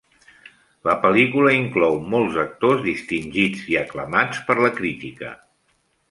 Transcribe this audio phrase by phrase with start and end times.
[0.87, 5.35] La pel·lícula inclou molts actors distingits i aclamats per la crítica.